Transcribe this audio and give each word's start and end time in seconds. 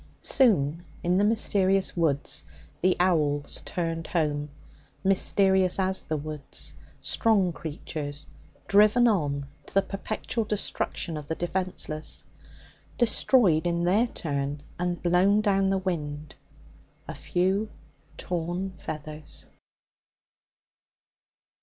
Soon, 0.19 0.83
in 1.03 1.19
the 1.19 1.23
mysterious 1.23 1.95
woods, 1.95 2.43
the 2.81 2.97
owls 2.99 3.61
turned 3.65 4.07
home 4.07 4.49
mysterious 5.03 5.77
as 5.77 6.01
the 6.01 6.17
woods 6.17 6.73
strong 7.01 7.53
creatures 7.53 8.25
driven 8.67 9.07
on 9.07 9.45
to 9.67 9.75
the 9.75 9.83
perpetual 9.83 10.43
destruction 10.43 11.17
of 11.17 11.27
the 11.27 11.35
defenceless, 11.35 12.23
destroyed 12.97 13.67
in 13.67 13.83
their 13.83 14.07
turn 14.07 14.63
and 14.79 15.03
blown 15.03 15.39
down 15.39 15.69
the 15.69 15.77
wind 15.77 16.33
a 17.07 17.13
few 17.13 17.69
torn 18.17 18.71
feathers. 18.79 19.45